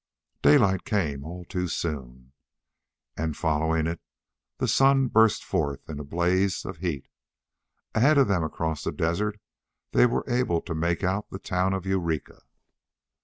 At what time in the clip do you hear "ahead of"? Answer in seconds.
7.93-8.27